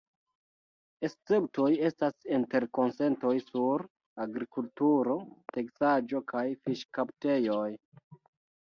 Esceptoj 1.09 1.67
estas 1.89 2.17
interkonsentoj 2.39 3.35
sur 3.51 3.85
agrikulturo, 4.27 5.21
teksaĵo 5.55 6.27
kaj 6.37 6.47
fiŝkaptejoj. 6.67 7.73